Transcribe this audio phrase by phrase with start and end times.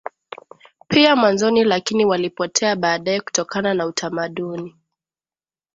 [0.87, 4.75] pia mwanzoni lakini walipotea baadaye kutokana na utamaduni